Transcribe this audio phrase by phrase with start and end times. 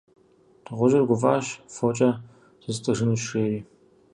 [0.65, 2.09] Дыгъужьыр гуфӏащ: «Фокӏэ
[2.63, 3.59] зыстӏыжынущ!- жери.